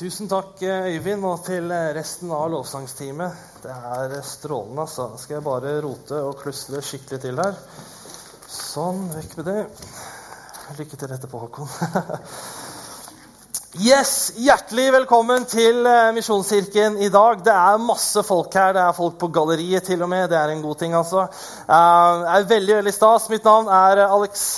[0.00, 3.34] Tusen takk, Øyvind, og til resten av lovsangsteamet.
[3.60, 5.10] Det er strålende, altså.
[5.20, 7.58] Skal jeg bare rote og klusle skikkelig til her.
[8.48, 9.66] Sånn, vekk med det.
[10.78, 11.68] Lykke til etterpå, Håkon.
[13.80, 15.84] Yes, Hjertelig velkommen til
[16.16, 17.44] Misjonskirken i dag.
[17.44, 18.72] Det er masse folk her.
[18.74, 20.30] Det er folk på galleriet til og med.
[20.32, 21.28] Det er en god ting, altså.
[21.68, 23.28] Det er veldig, veldig stas.
[23.30, 24.48] Mitt navn er Alex.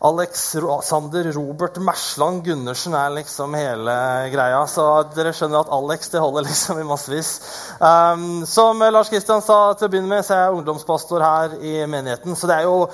[0.00, 3.94] Alex Sander Robert Mersland Gundersen er liksom hele
[4.32, 4.62] greia.
[4.64, 7.34] Så dere skjønner at Alex det holder liksom i massevis.
[7.76, 11.74] Um, som Lars Kristian sa til å begynne med, så er jeg ungdomspastor her i
[11.84, 12.32] menigheten.
[12.32, 12.86] Så det er jo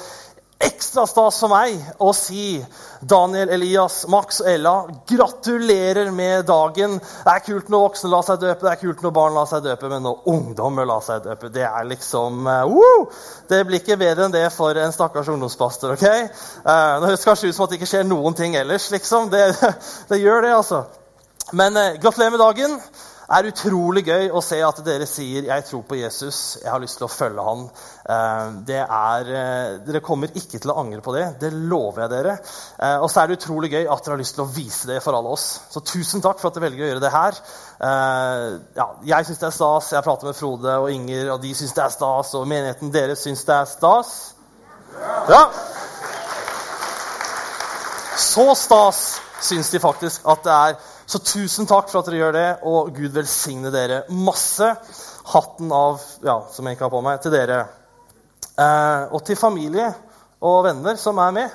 [0.59, 2.57] ekstra stas for meg å si
[3.05, 4.75] Daniel, Elias, Max og Ella
[5.09, 6.97] gratulerer med dagen.
[6.97, 9.67] Det er kult når voksne lar seg døpe, det er kult når barn lar seg
[9.67, 13.19] døpe, men når ungdommer lar seg døpe, det er liksom uh!
[13.51, 15.97] Det blir ikke bedre enn det for en stakkars ungdomspastor.
[15.97, 16.07] ok?
[16.65, 16.71] Uh,
[17.03, 19.29] det høres kanskje ut som at det ikke skjer noen ting ellers, liksom.
[19.33, 19.45] Det,
[20.11, 20.87] det gjør det, altså.
[21.53, 22.81] Men uh, gratulerer med dagen
[23.29, 26.99] er utrolig gøy å se at dere sier 'jeg tror på Jesus', 'jeg har lyst
[26.99, 27.71] til å følge han'.
[28.67, 29.25] Det er,
[29.87, 31.41] dere kommer ikke til å angre på det.
[31.41, 32.39] Det lover jeg dere.
[33.03, 35.13] Og så er det utrolig gøy at dere har lyst til å vise det for
[35.13, 35.61] alle oss.
[35.71, 37.35] Så tusen takk for at dere velger å gjøre det her.
[38.77, 39.93] Ja, jeg syns det er stas.
[39.93, 42.35] Jeg prater med Frode og Inger, og de syns det er stas.
[42.35, 44.35] Og menigheten deres syns det er stas.
[45.29, 45.51] Ja.
[48.17, 50.77] Så stas syns de faktisk at det er.
[51.07, 54.73] Så tusen takk for at dere gjør det, og Gud velsigne dere masse.
[55.31, 57.61] Hatten av, ja, som jeg ikke har på meg, til dere.
[58.57, 59.87] Eh, og til familie
[60.47, 61.55] og venner som er med.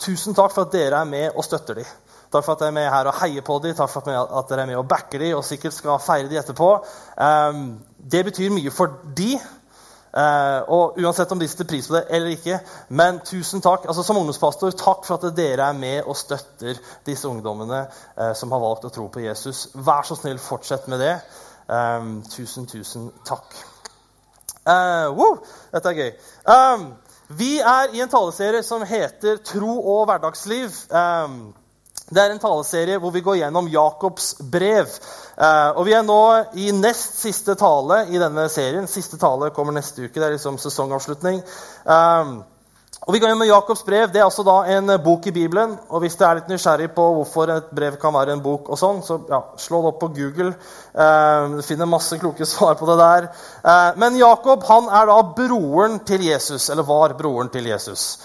[0.00, 1.88] Tusen takk for at dere er med og støtter dem.
[2.30, 4.66] Takk for at dere er med her og heier på dem, takk for at dere
[4.66, 6.70] er med og backer dem og sikkert skal feire dem etterpå.
[7.16, 7.62] Eh,
[8.12, 9.32] det betyr mye for de.
[10.10, 12.58] Uh, og Uansett om de setter pris på det eller ikke.
[12.98, 17.28] Men tusen takk altså som ungdomspastor, takk for at dere er med og støtter disse
[17.30, 19.68] ungdommene uh, som har valgt å tro på Jesus.
[19.74, 21.14] Vær så snill, fortsett med det.
[21.70, 23.54] Um, tusen, tusen takk.
[24.66, 25.38] Uh, wow,
[25.70, 26.10] dette er gøy.
[26.50, 26.90] Um,
[27.38, 30.74] vi er i en taleserie som heter Tro og hverdagsliv.
[30.90, 31.52] Um,
[32.10, 34.90] det er en taleserie hvor vi går gjennom Jakobs brev.
[35.38, 36.22] Eh, og Vi er nå
[36.58, 38.88] i nest siste tale i denne serien.
[38.90, 40.16] Siste tale kommer neste uke.
[40.18, 41.38] Det er liksom sesongavslutning.
[41.86, 42.32] Eh,
[43.00, 44.10] og Vi går gjennom Jakobs brev.
[44.10, 45.78] Det er altså da en bok i Bibelen.
[45.88, 48.78] og Hvis du er litt nysgjerrig på hvorfor et brev kan være en bok, og
[48.78, 50.50] sånn, så ja, slå det opp på Google.
[50.90, 53.30] Eh, du finner masse kloke svar på det der.
[54.02, 58.18] men Jakob han er da broren til Jesus, eller var broren til Jesus.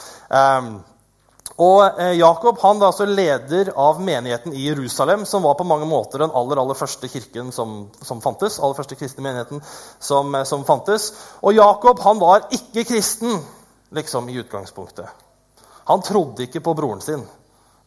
[1.55, 5.87] Og eh, Jakob han var altså leder av menigheten i Jerusalem, som var på mange
[5.87, 8.59] måter den aller, aller første kirken som, som fantes.
[8.59, 9.63] aller første kristne menigheten
[9.99, 11.13] som, eh, som, fantes.
[11.41, 13.39] Og Jakob han var ikke kristen
[13.95, 15.07] liksom i utgangspunktet.
[15.87, 17.23] Han trodde ikke på broren sin.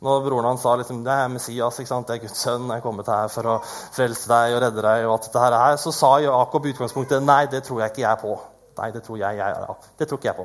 [0.01, 2.09] Når broren hans sa liksom, det er Messias, ikke sant?
[2.09, 5.05] det er Guds sønn, jeg er kommet her for å frelse deg og redde deg,
[5.05, 8.21] og alt dette her, så sa Jakob i utgangspunktet nei, det tror jeg ikke jeg
[8.23, 8.39] på.
[8.79, 9.75] Nei, det tror jeg, jeg.
[9.99, 10.45] Det tror ikke jeg på.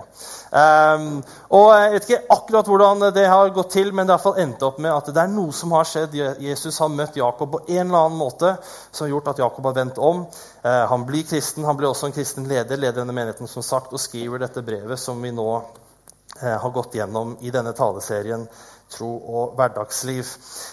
[0.49, 1.19] Um,
[1.53, 4.79] og Jeg vet ikke akkurat hvordan det har gått til, men det har endt opp
[4.81, 6.17] med at det er noe som har skjedd.
[6.41, 8.55] Jesus har møtt Jakob på en eller annen måte
[8.89, 10.25] som har gjort at Jakob har vendt om.
[10.65, 13.93] Uh, han blir kristen, han blir også en kristen leder, leder denne menigheten som sagt,
[13.93, 18.47] og skriver dette brevet som vi nå uh, har gått gjennom i denne taleserien
[18.93, 20.27] Tro og hverdagsliv.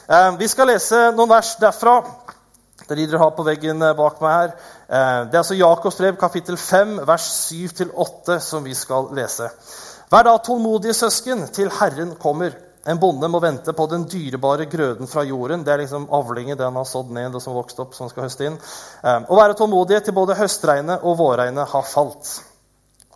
[0.08, 2.00] Uh, vi skal lese noen vers derfra.
[2.80, 4.52] Det er de dere har på veggen bak meg her.
[4.90, 9.46] Eh, det er altså Jakobs brev, kapittel 5, vers 7-8, som vi skal lese.
[10.10, 12.56] Vær da tålmodige søsken, til Herren kommer.
[12.90, 15.62] En bonde må vente på den dyrebare grøden fra jorden.
[15.62, 18.26] Det er liksom avlingen den har sådd ned og som har vokst opp, som skal
[18.26, 18.58] høste inn.
[19.04, 22.34] Eh, og være tålmodige til både høstregnet og vårregnet har falt.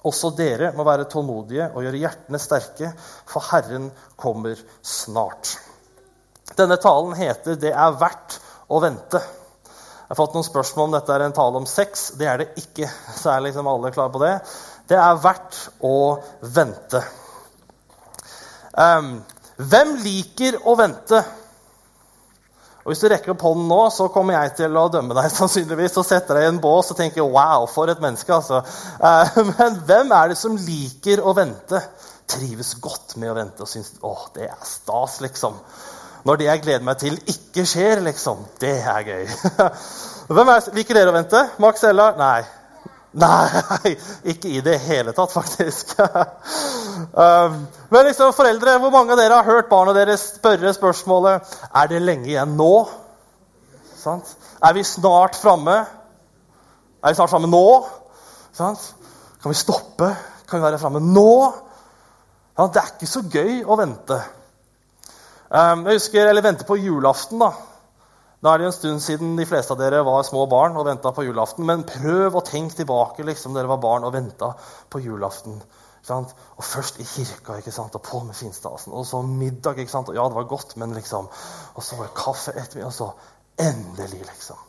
[0.07, 2.93] Også dere må være tålmodige og gjøre hjertene sterke,
[3.27, 3.89] for Herren
[4.21, 5.57] kommer snart.
[6.55, 8.39] Denne talen heter 'Det er verdt
[8.71, 9.44] å vente'.
[10.05, 12.11] Jeg har fått noen spørsmål om dette er en tale om sex.
[12.21, 12.85] Det er det ikke.
[13.17, 14.35] Så er liksom alle klare på det.
[14.91, 15.97] Det er verdt å
[16.53, 17.01] vente.
[18.77, 19.15] Um,
[19.57, 21.23] hvem liker å vente?
[22.85, 25.97] Og Hvis du rekker opp hånden nå, så kommer jeg til å dømme deg sannsynligvis
[26.03, 28.37] og sette deg i en bås og tenke 'wow, for et menneske'.
[28.37, 28.61] altså.
[29.01, 31.81] Uh, men hvem er det som liker å vente?
[32.29, 35.57] Trives godt med å vente og syns 'å, det er stas', liksom
[36.25, 38.45] når det jeg gleder meg til, ikke skjer, liksom.
[38.61, 39.25] Det er gøy.
[40.35, 41.41] Hvem er, Liker dere å vente?
[41.61, 42.13] Max Ella?
[42.17, 42.45] Nei.
[43.15, 43.93] Nei,
[44.33, 45.93] ikke i det hele tatt, faktisk.
[47.23, 47.59] um,
[47.93, 52.01] men liksom, foreldre, hvor mange av dere har hørt barna deres spørre spørsmålet Er det
[52.03, 52.73] lenge igjen nå?
[54.01, 54.33] Sant?
[54.65, 55.77] Er vi snart framme?
[57.05, 57.67] Er vi snart framme nå?
[58.57, 58.83] Sant?
[59.43, 60.09] Kan vi stoppe?
[60.49, 61.31] Kan vi være framme nå?
[62.57, 64.19] Ja, det er ikke så gøy å vente.
[65.55, 67.39] Um, jeg husker, eller venter på julaften.
[67.39, 67.53] da.
[68.43, 71.15] Da er det en stund siden de fleste av dere var små barn og venta
[71.15, 71.65] på julaften.
[71.69, 74.51] Men prøv å tenke tilbake liksom dere var barn og venta
[74.91, 75.63] på julaften.
[76.11, 77.95] Og først i kirka ikke sant?
[77.95, 78.93] og på med finstasen.
[78.93, 79.79] Og så middag.
[79.79, 80.11] ikke sant?
[80.11, 81.31] Og ja, det var godt, men liksom
[81.75, 82.91] Og så var det kaffe ettermiddag.
[82.91, 83.11] Og så
[83.71, 84.61] endelig, liksom.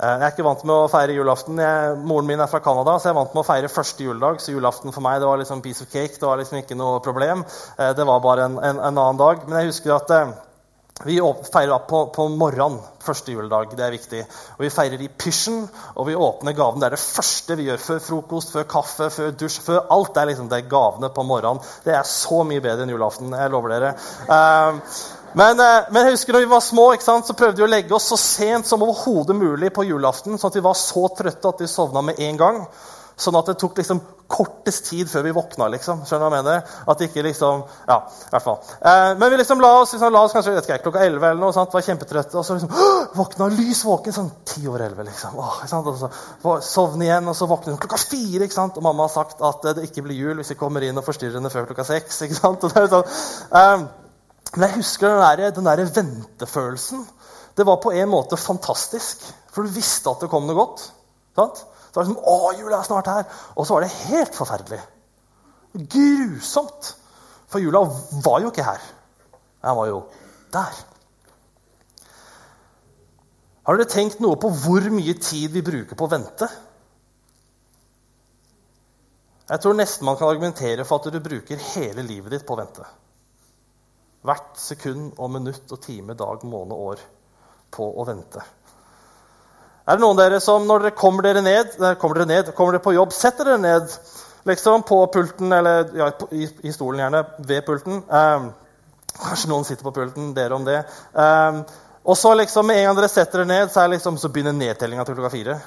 [0.00, 1.60] Eh, jeg er ikke vant med å feire julaften.
[1.60, 4.40] Jeg, moren min er fra Canada, så jeg er vant med å feire første juledag.
[4.40, 6.16] Så julaften for meg det var liksom piece of cake.
[6.16, 7.44] Det var liksom ikke noe problem.
[7.76, 9.44] Eh, det var bare en, en, en annen dag.
[9.48, 10.32] Men jeg husker at eh,
[11.04, 11.16] vi
[11.52, 13.76] feirer på, på morgenen første juledag.
[13.76, 14.24] Det er viktig.
[14.56, 15.62] Og Vi feirer i pysjen,
[15.96, 16.80] og vi åpner gaven.
[16.80, 19.60] Det er det første vi gjør før frokost, før kaffe, før dusj.
[19.64, 21.60] før Alt det er liksom det gavene på morgenen.
[21.84, 23.32] Det er så mye bedre enn julaften.
[23.36, 23.94] Jeg lover dere.
[24.28, 25.00] Uh,
[25.38, 28.08] men, uh, men, jeg husker da vi var små, så prøvde vi å legge oss
[28.12, 31.68] så sent som overhodet mulig på julaften, sånn at vi var så trøtte at vi
[31.70, 32.64] sovna med en gang.
[33.20, 33.98] Sånn at det tok liksom
[34.30, 35.66] kortest tid før vi våkna.
[35.74, 36.04] liksom.
[36.08, 36.74] Skjønner du hva jeg mener?
[36.88, 38.58] At ikke liksom, ja, i hvert fall.
[38.80, 41.42] Eh, men vi liksom la oss, liksom, la oss kanskje vet ikke, klokka 11 eller
[41.42, 41.74] noe, sant?
[41.74, 42.38] var kjempetrøtte.
[42.40, 42.72] Og så liksom,
[43.18, 45.08] våkna lys våken sånn ti over 11.
[45.10, 45.40] liksom.
[45.68, 46.04] Sant?
[46.64, 48.46] Sovne igjen, og så våkne klokka fire.
[48.46, 48.78] ikke sant?
[48.80, 51.42] Og mamma har sagt at det ikke blir jul hvis vi kommer inn og forstyrrer
[51.42, 52.22] henne før klokka seks.
[52.24, 52.64] ikke sant?
[52.64, 53.18] Og det er sånn,
[53.60, 53.90] eh,
[54.54, 57.04] men jeg husker den der, den der ventefølelsen.
[57.56, 60.86] Det var på en måte fantastisk, for du visste at det kom noe godt.
[61.38, 61.60] sant?
[61.90, 63.26] Så var det liksom, å, jula er snart her.
[63.56, 64.80] Og så var det helt forferdelig.
[65.90, 66.94] Grusomt.
[67.50, 67.82] For jula
[68.24, 68.82] var jo ikke her.
[69.62, 70.00] Den var jo
[70.54, 70.80] der.
[73.66, 76.48] Har dere tenkt noe på hvor mye tid vi bruker på å vente?
[79.50, 82.60] Jeg tror nesten man kan argumentere for at du bruker hele livet ditt på å
[82.62, 82.86] vente.
[84.26, 87.04] Hvert sekund og minutt og time, dag, måned, år
[87.72, 88.42] på å vente.
[89.88, 92.76] Er det noen av dere som når dere kommer dere ned, kommer dere ned, kommer
[92.76, 93.94] dere på jobb, setter dere ned
[94.46, 98.02] liksom på pulten, eller ja, i, i, stolen gjerne, ved pulten?
[98.04, 98.50] eh,
[99.20, 100.82] kanskje noen sitter på pulten, dere om det.
[101.12, 101.62] Eh,
[102.04, 105.04] og så liksom, med en gang dere setter dere ned, så, liksom, så begynner nedtellinga
[105.08, 105.58] til klokka fire.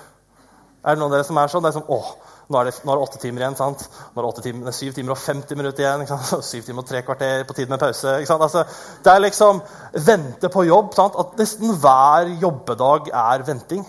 [0.84, 1.66] Er det noen av dere som er sånn?
[1.66, 3.56] Det er som, åh, nå er, det, nå er det åtte timer igjen.
[3.57, 3.86] sant?
[4.13, 6.04] Nå er det, timer, det er syv timer og 50 minutter igjen.
[6.04, 6.45] ikke sant?
[6.51, 8.18] Syv timer og tre kvarter på tide med pause.
[8.19, 8.45] ikke sant?
[8.45, 8.66] Altså,
[9.06, 9.62] det er liksom
[10.10, 10.94] vente på jobb.
[10.98, 11.18] sant?
[11.19, 13.86] At nesten hver jobbedag er venting.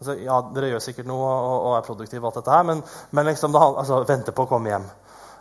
[0.00, 2.78] Altså, ja, dere gjør sikkert noe og, og er produktive, alt dette her, men,
[3.12, 4.86] men liksom, det, altså, vente på å komme hjem.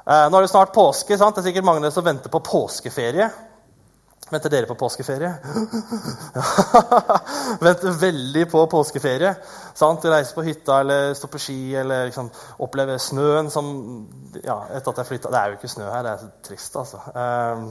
[0.10, 1.16] Eh, nå er det snart påske.
[1.18, 1.38] sant?
[1.38, 3.30] Det er sikkert mange av dere som venter på påskeferie.
[4.30, 5.30] Venter dere på påskeferie?
[7.66, 9.32] venter veldig på påskeferie.
[9.74, 10.06] sant?
[10.06, 12.30] Reise på hytta eller stå på ski eller liksom,
[12.62, 13.72] oppleve snøen som
[14.44, 17.02] ja, etter at jeg flytta Det er jo ikke snø her, det er trist, altså.
[17.10, 17.66] Um,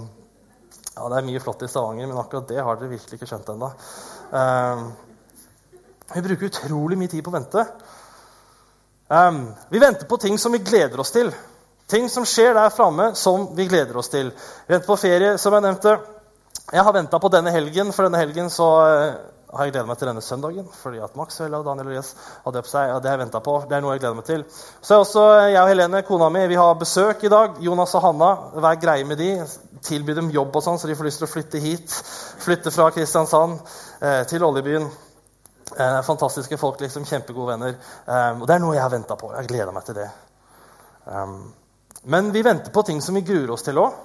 [0.96, 3.54] ja, det er mye flott i Stavanger, men akkurat det har dere virkelig ikke skjønt
[3.54, 3.70] ennå.
[4.34, 4.90] Um,
[6.16, 7.66] vi bruker utrolig mye tid på å vente.
[9.08, 11.30] Um, vi venter på ting som vi gleder oss til.
[11.88, 14.34] Ting som skjer der framme, som vi gleder oss til.
[14.66, 15.98] Vi venter på ferie, som jeg nevnte.
[16.68, 19.04] Jeg har venta på denne helgen, for denne helgen så uh,
[19.56, 20.66] har jeg gleda meg til denne søndagen.
[20.82, 22.10] fordi at Maxwell og Daniel Elias
[22.44, 22.90] har døpt seg.
[22.92, 23.54] og Det har jeg på.
[23.68, 24.44] Det er noe jeg gleder meg til.
[24.82, 27.56] Så også jeg og Helene, kona mi, vi har besøk i dag.
[27.64, 28.28] Jonas og Hanna.
[28.60, 29.30] Vær greie med de.
[29.82, 31.96] Tilby dem jobb og sånn, så de får lyst til å flytte hit.
[32.44, 33.56] Flytte fra Kristiansand
[34.02, 34.90] eh, til oljebyen.
[35.78, 37.80] Eh, fantastiske folk, liksom, kjempegode venner.
[38.04, 39.32] Um, og Det er noe jeg har venta på.
[39.36, 40.10] Jeg gleder meg til det.
[41.08, 41.40] Um,
[42.04, 43.96] men vi venter på ting som vi gruer oss til òg.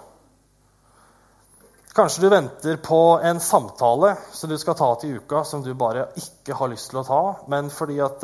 [1.93, 6.07] Kanskje du venter på en samtale som du skal ta til uka, som du bare
[6.17, 7.19] ikke har lyst til å ta.
[7.53, 8.15] Men fordi uh,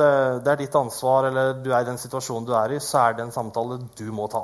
[0.42, 3.20] det er ditt ansvar, eller du er i den situasjonen du er i, så er
[3.20, 4.42] det en samtale du må ta.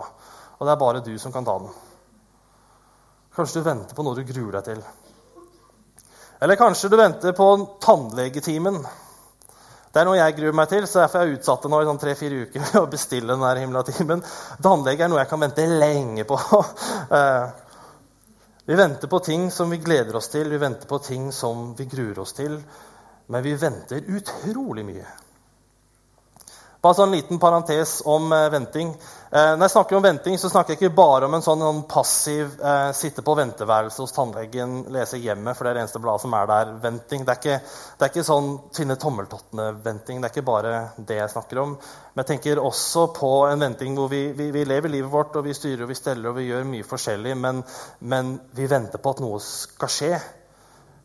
[0.59, 1.73] Og det er bare du som kan ta den.
[3.35, 4.85] Kanskje du venter på noe du gruer deg til.
[6.45, 7.49] Eller kanskje du venter på
[7.81, 8.77] tannlegetimen.
[9.89, 11.89] Det er noe jeg gruer meg til, så derfor har jeg utsatt det nå i
[11.89, 12.71] sånn tre-fire uker.
[12.83, 14.21] å bestille den der himla timen.
[14.61, 16.37] Tannlege er noe jeg kan vente lenge på.
[18.65, 21.85] Vi venter på ting som vi gleder oss til, vi venter på ting som vi
[21.85, 22.57] gruer oss til.
[23.27, 25.05] Men vi venter utrolig mye.
[26.81, 28.91] Bare en sånn liten parentes om eh, venting.
[29.35, 31.81] Eh, når jeg snakker om venting, så snakker jeg ikke bare om en sånn, en
[31.91, 36.23] passiv eh, sitte på venteværelse hos tannlegen, lese hjemmet, for det er det eneste bladet
[36.23, 36.71] som er der.
[36.85, 37.25] Venting.
[37.27, 37.57] Det er ikke,
[37.97, 40.21] det er ikke sånn finne tommeltottene-venting.
[40.23, 41.75] Det er ikke bare det jeg snakker om.
[42.13, 45.49] Men jeg tenker også på en venting hvor vi, vi, vi lever livet vårt, og
[45.49, 47.59] vi styrer og vi steller og vi gjør mye forskjellig, men,
[48.07, 50.13] men vi venter på at noe skal skje.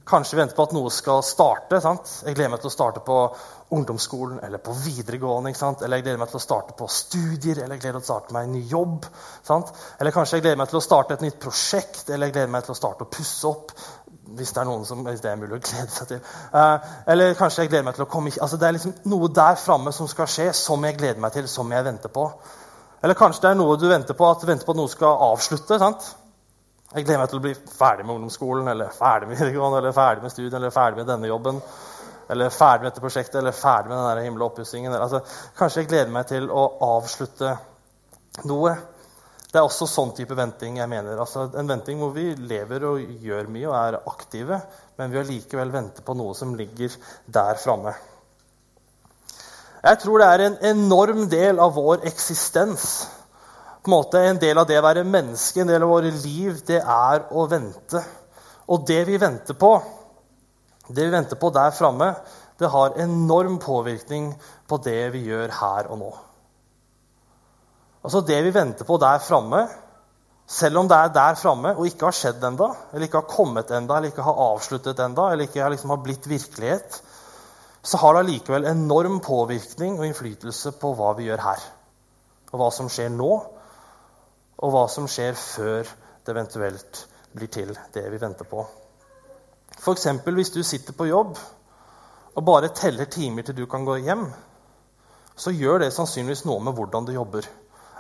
[0.07, 1.83] Kanskje vi venter på at noe skal starte.
[1.83, 2.21] Sant?
[2.29, 3.25] Jeg gleder meg til å starte på
[3.71, 5.53] ungdomsskolen eller på videregående.
[5.85, 8.13] Eller jeg gleder meg til å starte på studier eller jeg gleder meg til å
[8.13, 9.09] starte meg en ny jobb.
[9.47, 9.73] Sant?
[9.99, 12.67] Eller kanskje jeg gleder meg til å starte et nytt prosjekt eller jeg gleder meg
[12.67, 13.75] til å starte å pusse opp.
[14.39, 16.25] Hvis det er noen som, hvis det er mulig å glede seg til.
[16.55, 19.59] Uh, eller kanskje jeg gleder meg til å komme altså Det er liksom noe der
[19.59, 22.31] framme som skal skje, som jeg gleder meg til, som jeg venter på.
[23.01, 25.79] Eller kanskje det er noe du venter på, at venter på at noe skal avslutte.
[25.81, 26.11] sant?
[26.91, 30.25] Jeg gleder meg til å bli ferdig med ungdomsskolen, eller ferdig med videregående, eller ferdig
[30.25, 31.61] med studien, eller ferdig med denne jobben,
[32.31, 34.95] eller ferdig med dette prosjektet, eller ferdig med den himla oppussingen.
[34.95, 35.23] Altså,
[35.59, 37.57] kanskje jeg gleder meg til å avslutte
[38.47, 38.77] noe.
[39.51, 41.19] Det er også sånn type venting jeg mener.
[41.19, 44.61] Altså, en venting hvor vi lever og gjør mye og er aktive,
[45.01, 46.95] men vi allikevel venter på noe som ligger
[47.27, 47.97] der framme.
[49.81, 53.09] Jeg tror det er en enorm del av vår eksistens.
[53.81, 56.61] På En måte En del av det å være menneske, en del av våre liv,
[56.69, 58.03] det er å vente.
[58.69, 59.73] Og det vi venter på,
[60.95, 62.15] det vi venter på der framme,
[62.61, 64.33] det har enorm påvirkning
[64.69, 66.11] på det vi gjør her og nå.
[68.05, 69.69] Altså Det vi venter på der framme,
[70.47, 73.71] selv om det er der framme og ikke har skjedd enda, eller ikke har kommet
[73.71, 77.03] enda, eller ikke har avsluttet enda, eller ikke liksom har blitt virkelighet,
[77.83, 81.63] så har det allikevel enorm påvirkning og innflytelse på hva vi gjør her.
[82.53, 83.31] Og hva som skjer nå,
[84.61, 85.89] og hva som skjer før
[86.27, 88.67] det eventuelt blir til det vi venter på.
[89.79, 90.07] F.eks.
[90.25, 91.39] hvis du sitter på jobb
[92.35, 94.27] og bare teller timer til du kan gå hjem,
[95.37, 97.47] så gjør det sannsynligvis noe med hvordan du jobber.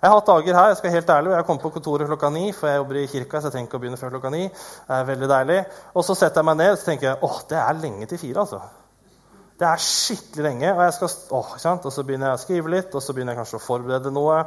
[0.00, 2.52] Jeg har hatt dager her jeg skal helt ærlig, jeg kom på kontoret klokka ni,
[2.56, 3.40] for jeg jobber i kirka.
[3.40, 4.46] så jeg ikke å begynne før klokka ni.
[4.48, 5.58] Det er veldig deilig.
[5.94, 8.40] Og så setter jeg meg ned og tenker jeg, åh, det er lenge til fire.
[8.40, 8.60] altså.
[9.60, 10.68] Det er skikkelig lenge.
[10.72, 13.58] Og, skal, åh, og så begynner jeg å skrive litt, og så begynner jeg kanskje
[13.58, 14.38] å forberede noe.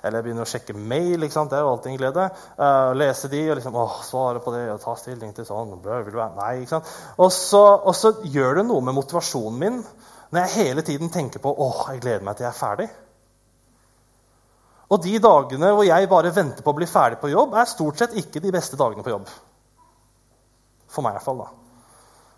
[0.00, 1.26] Eller jeg begynner å sjekke mail.
[1.26, 2.24] Det er jo alltid en glede.
[2.56, 5.76] Uh, lese de og liksom, åh, svare på det og ta stilling til sånn.
[5.84, 6.38] Bør, vil du være?
[6.40, 6.96] Nei, ikke sant?
[7.20, 9.80] Og så, og så gjør det noe med motivasjonen min
[10.32, 12.90] når jeg hele tiden tenker på åh, jeg gleder meg til jeg er ferdig.
[14.92, 18.00] Og de dagene hvor jeg bare venter på å bli ferdig på jobb, er stort
[18.00, 19.28] sett ikke de beste dagene på jobb.
[20.92, 21.61] For meg i hvert fall, da.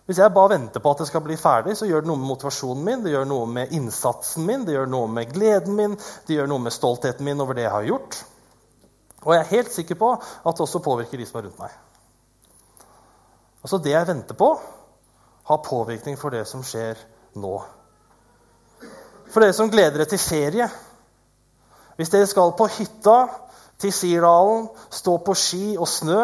[0.04, 2.28] Hvis jeg bare venter på at det skal bli ferdig, så gjør det noe med
[2.28, 5.96] motivasjonen min, det gjør noe med innsatsen min, det gjør noe med gleden min,
[6.26, 8.18] det gjør noe med stoltheten min over det jeg har gjort.
[9.24, 11.78] Og jeg er helt sikker på at det også påvirker de som er rundt meg.
[13.64, 14.50] Altså Det jeg venter på,
[15.44, 17.00] har påvirkning for det som skjer
[17.40, 17.54] nå.
[19.32, 20.68] For dere som gleder dere til ferie,
[21.96, 23.16] hvis dere skal på hytta
[23.80, 26.20] til Sirdalen, stå på ski og snø,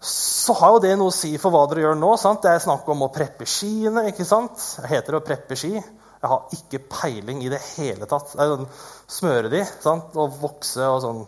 [0.00, 2.14] så har jo det noe å si for hva dere gjør nå.
[2.16, 2.40] sant?
[2.42, 4.06] Det er snakk om å preppe skiene.
[4.08, 4.62] ikke sant?
[4.88, 5.74] Heter det å preppe ski?
[5.76, 8.32] Jeg har ikke peiling i det hele tatt.
[8.32, 8.64] Sånn,
[9.08, 10.16] smøre de sant?
[10.16, 11.24] og vokse og sånn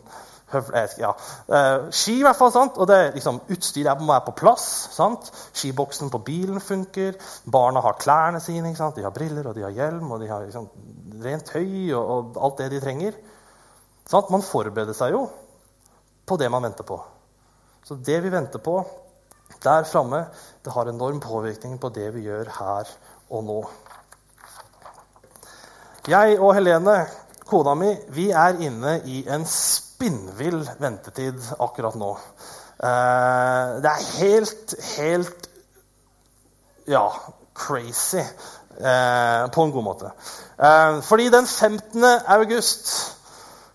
[1.00, 1.12] ja.
[1.48, 2.52] Eh, ski, i hvert fall.
[2.52, 2.80] sant?
[2.80, 4.66] Og det, liksom, Utstyret må være på plass.
[4.96, 5.28] sant?
[5.52, 7.16] Skiboksen på bilen funker.
[7.44, 8.68] Barna har klærne sine.
[8.68, 8.96] ikke sant?
[8.96, 10.68] De har briller og de har hjelm og de har liksom,
[11.24, 13.16] rent tøy og, og alt det de trenger.
[14.08, 14.32] Sant?
[14.32, 15.26] man forbereder seg jo
[16.26, 17.00] på det man venter på.
[17.84, 18.80] Så det vi venter på
[19.62, 20.24] der framme,
[20.64, 22.88] det har enorm påvirkning på det vi gjør her
[23.30, 23.58] og nå.
[26.08, 27.06] Jeg og Helene,
[27.46, 32.10] kona mi, vi er inne i en spinnvill ventetid akkurat nå.
[32.82, 35.48] Eh, det er helt, helt
[36.90, 37.06] ja,
[37.54, 40.10] crazy eh, på en god måte.
[40.58, 42.04] Eh, fordi den 15.
[42.26, 43.16] august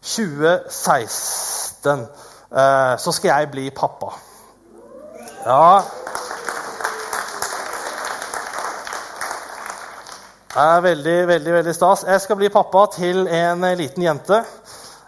[0.01, 2.07] 2016 eh,
[2.49, 4.13] så skal jeg bli pappa.
[5.45, 5.81] Ja
[10.57, 12.05] Det er veldig, veldig, veldig stas.
[12.07, 14.39] Jeg skal bli pappa til en liten jente.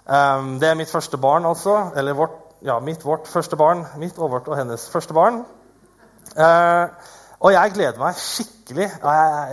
[0.05, 1.89] Um, det er mitt første barn, altså.
[1.97, 3.85] Eller vårt, ja, mitt, vårt første barn.
[3.97, 5.41] Mitt og vårt og hennes første barn.
[7.39, 8.58] Og jeg gleder meg skikkelig.
[8.77, 8.89] Jeg,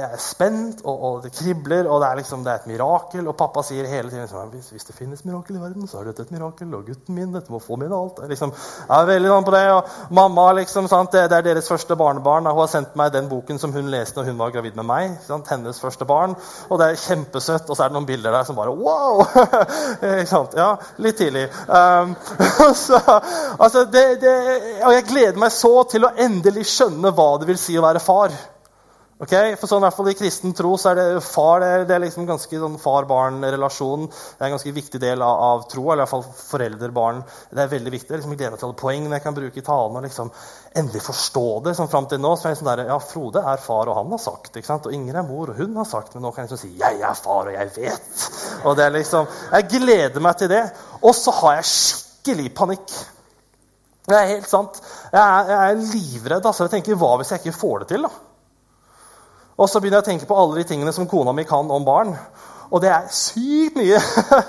[0.00, 3.26] jeg er spent, og, og, det kribler, og det er, liksom, det er et mirakel.
[3.30, 6.10] Og pappa sier hele tiden liksom, hvis, hvis, det finnes mirakel i verden, så er
[6.10, 6.74] dette et mirakel.
[6.76, 8.20] Og gutten min, dette må få min alt.
[8.22, 9.62] Jeg, liksom, jeg er veldig sånn på det.
[9.74, 12.48] Og mamma, liksom, sant, det, er deres første barnebarn.
[12.50, 14.88] Og hun har sendt meg den boken som hun leste når hun var gravid med
[14.90, 15.16] meg.
[15.26, 16.36] Sant, hennes første barn.
[16.68, 17.70] Og det er kjempesøtt.
[17.70, 19.24] Og så er det noen bilder der som bare Wow!
[20.60, 20.68] ja,
[21.02, 21.46] litt tidlig.
[21.68, 22.12] Um,
[22.86, 23.00] så,
[23.58, 24.04] altså, det,
[24.82, 28.02] og jeg gleder meg så til å endelig skjønne hva det vil si å være
[28.02, 28.34] far.
[29.16, 29.54] Okay?
[29.56, 31.94] For sånn, i hvert fall I kristen tro så er det far det er, det
[31.96, 34.04] er liksom ganske sånn far-barn-relasjon.
[34.10, 37.22] Det er en ganske viktig del av, av tro, eller i hvert fall foreldre-barn.
[37.48, 38.12] Det er veldig viktig.
[38.12, 39.96] Liksom, jeg gleder meg til alle poengene jeg kan bruke i talen.
[39.96, 40.32] og liksom
[40.76, 41.74] endelig forstå det.
[41.78, 44.12] som fram til nå så er det sånn der, ja, Frode er far, og han
[44.12, 44.52] har sagt.
[44.52, 44.90] ikke sant?
[44.90, 46.12] Og Inger er mor, og hun har sagt.
[46.14, 48.66] Men nå kan jeg liksom si 'jeg er far, og jeg vet'.
[48.66, 50.64] Og det er liksom, Jeg gleder meg til det.
[51.02, 52.90] Og så har jeg skikkelig panikk.
[54.06, 54.80] Det er helt sant.
[55.12, 56.46] Jeg er, jeg er livredd.
[56.46, 56.64] altså.
[56.64, 58.02] Jeg tenker, Hva hvis jeg ikke får det til?
[58.02, 58.25] da?
[59.56, 61.84] Og så begynner jeg å tenke på alle de tingene som kona mi kan om
[61.84, 62.12] barn.
[62.66, 63.98] Og det er sykt mye!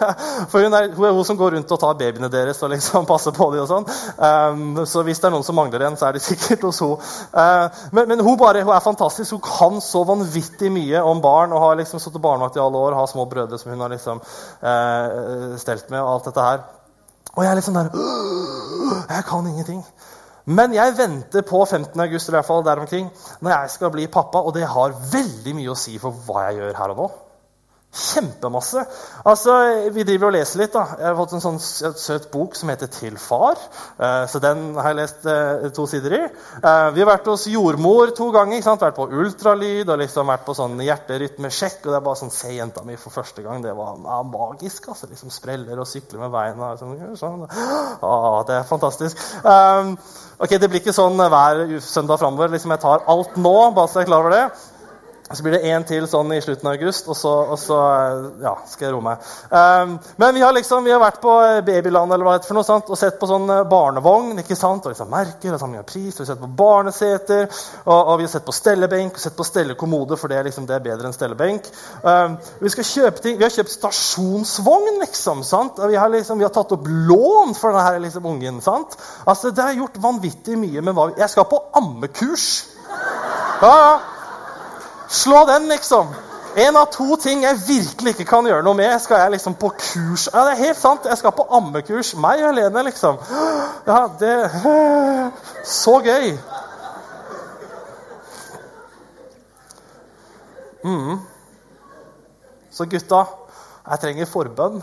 [0.52, 3.06] For hun er, hun er, hun som går rundt og tar babyene deres og liksom
[3.10, 3.62] passer på dem.
[3.64, 3.86] og sånn.
[4.18, 6.98] Um, så hvis det er noen som mangler en, så er det sikkert hos henne.
[7.36, 9.38] Uh, men, men hun, bare, hun, er fantastisk.
[9.38, 12.98] Hun kan så vanvittig mye om barn og har liksom sittet barnevakt i alle år.
[12.98, 16.02] Har små brødre som hun har liksom uh, stelt med.
[16.02, 16.66] og alt dette her.
[17.36, 17.92] Og jeg er litt sånn der
[19.18, 19.84] Jeg kan ingenting.
[20.48, 21.92] Men jeg venter på 15.
[22.00, 23.10] august eller i hvert fall der omkring,
[23.44, 26.62] når jeg skal bli pappa, og det har veldig mye å si for hva jeg
[26.62, 27.08] gjør her og nå.
[27.98, 28.84] Kjempemasse.
[29.26, 29.54] Altså,
[29.94, 30.74] Vi driver og leser litt.
[30.74, 30.86] da.
[31.00, 33.58] Jeg har fått en sånn søt bok som heter 'Til far'.
[34.00, 36.24] Eh, så den har jeg lest eh, to sider i.
[36.24, 38.58] Eh, vi har vært hos jordmor to ganger.
[38.58, 38.82] ikke sant?
[38.82, 41.86] Vært på ultralyd og liksom vært på sånn hjerterytmesjekk.
[41.86, 43.62] Og det er bare sånn, se jenta mi for første gang.
[43.62, 44.88] Det var ja, magisk.
[44.90, 45.08] altså.
[45.10, 46.78] Liksom Spreller og sykler med beina.
[46.78, 47.48] Sånn, sånn.
[48.02, 49.18] Å, det er fantastisk.
[49.44, 49.98] Um,
[50.40, 52.50] ok, Det blir ikke sånn hver søndag framover.
[52.54, 54.46] Liksom, jeg tar alt nå, bare så jeg er klar over det.
[55.34, 57.78] Så blir det én til sånn i slutten av august, og så, og så
[58.40, 59.26] ja, skal jeg roe meg.
[59.52, 61.34] Um, men vi har liksom, vi har vært på
[61.68, 62.88] Babyland eller hva det for noe sant?
[62.88, 64.40] og sett på sånn eh, barnevogn.
[64.40, 64.88] ikke sant?
[64.88, 66.16] Og liksom merker og sammenlignet pris.
[66.16, 67.44] Og vi har sett på barneseter,
[67.84, 70.78] og, og, vi har sett på stellebenk og sett på stellekommode, for det liksom, det
[70.80, 71.68] er bedre enn stellebenk.
[72.08, 75.44] Um, vi skal kjøpe ting, vi har kjøpt stasjonsvogn, liksom.
[75.44, 75.84] sant?
[75.84, 78.64] Og vi har, liksom, vi har tatt opp lån for denne liksom, ungen.
[78.64, 78.96] sant?
[79.26, 82.52] Altså, Det har gjort vanvittig mye med hva Jeg skal på ammekurs.
[83.60, 83.98] Ja, ja.
[85.08, 86.14] Slå den, liksom.
[86.58, 89.70] En av to ting jeg virkelig ikke kan gjøre noe med, skal jeg liksom på
[89.78, 91.06] kurs Ja, det er helt sant.
[91.06, 92.16] Jeg skal på ammekurs.
[92.18, 93.20] Meg alene, liksom.
[93.86, 94.34] Ja, det
[95.64, 96.32] Så gøy.
[100.88, 101.20] Mm.
[102.72, 103.24] Så gutta,
[103.90, 104.82] jeg trenger forbønn.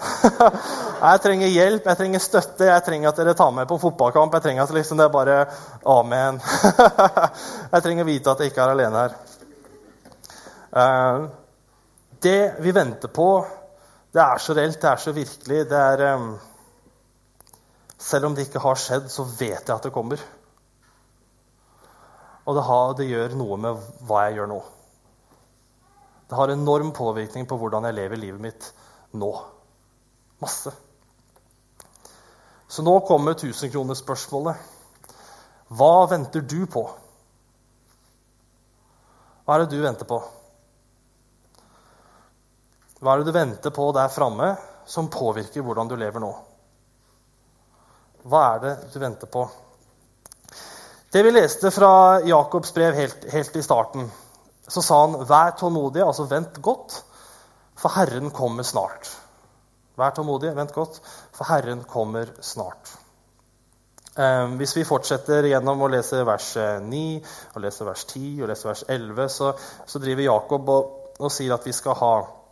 [1.04, 4.32] Jeg trenger hjelp, jeg trenger støtte, jeg trenger at dere tar meg på fotballkamp.
[4.32, 5.34] Jeg trenger at liksom det er bare
[5.84, 6.38] Amen.
[7.74, 9.16] Jeg trenger å vite at jeg ikke er alene her.
[10.74, 11.26] Eh,
[12.22, 13.46] det vi venter på,
[14.14, 15.64] det er så reelt, det er så virkelig.
[15.70, 16.34] Det er um,
[17.98, 20.20] Selv om det ikke har skjedd, så vet jeg at det kommer.
[22.44, 24.58] Og det, har, det gjør noe med hva jeg gjør nå.
[26.28, 28.68] Det har enorm påvirkning på hvordan jeg lever livet mitt
[29.16, 29.30] nå.
[30.42, 30.74] Masse.
[32.68, 34.56] Så nå kommer tusenkronersspørsmålet.
[35.72, 36.84] Hva venter du på?
[39.44, 40.20] Hva er det du venter på?
[43.04, 44.54] Hva er det du venter på der framme
[44.88, 46.30] som påvirker hvordan du lever nå?
[48.24, 49.42] Hva er det du venter på?
[51.12, 54.06] Det vi leste fra Jakobs brev helt, helt i starten,
[54.66, 57.04] så sa han 'vær tålmodig', altså vent godt,
[57.76, 59.10] for Herren kommer snart.
[59.96, 61.00] Vær tålmodig, vent godt,
[61.32, 62.94] for Herren kommer snart.
[64.16, 67.20] Eh, hvis vi fortsetter gjennom å lese vers 9,
[67.54, 69.52] og lese vers 10 og lese vers 11, så,
[69.86, 72.43] så driver Jakob og, og sier at vi skal ha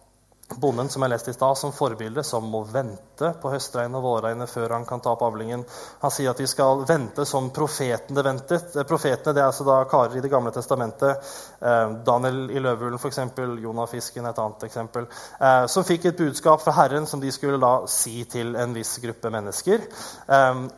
[0.60, 4.50] bonden som jeg leste i stad, som forbilde, som må vente på høstregnet og vårregnet
[4.50, 5.64] før han kan ta opp avlingen.
[6.02, 8.76] Han sier at vi skal vente som profetene ventet.
[8.76, 11.34] Eh, profetene det er altså da karer i Det gamle testamentet.
[11.60, 13.20] Eh, Daniel i løvehulen, f.eks.
[13.64, 15.08] Jonah-fisken, et annet eksempel.
[15.40, 18.96] Eh, som fikk et budskap fra Herren som de skulle da si til en viss
[19.02, 19.86] gruppe mennesker.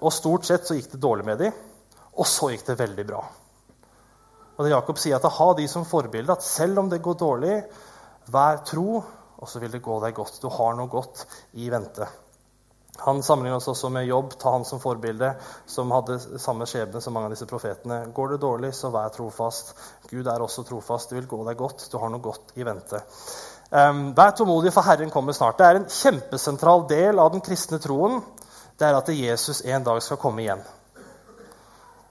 [0.01, 1.65] Og stort sett så gikk det dårlig med dem,
[2.15, 3.23] og så gikk det veldig bra.
[4.55, 7.59] Og det Jakob sier at Ha de som forbilde at selv om det går dårlig,
[8.33, 9.03] vær tro
[9.41, 10.41] og så vil det gå deg godt.
[10.43, 11.25] Du har noe godt
[11.59, 12.09] i vente.
[12.97, 14.37] Han sammenligner oss også med jobb.
[14.39, 15.33] Ta han som forbilde,
[15.67, 18.05] som hadde samme skjebne som mange av disse profetene.
[18.15, 19.75] Går det dårlig, så vær trofast.
[20.11, 21.11] Gud er også trofast.
[21.11, 21.89] Det vil gå deg godt.
[21.91, 23.03] Du har noe godt i vente.
[23.75, 25.59] Um, vær tålmodig, for Herren kommer snart.
[25.59, 28.21] Det er en kjempesentral del av den kristne troen.
[28.79, 30.63] Det er at Jesus en dag skal komme igjen.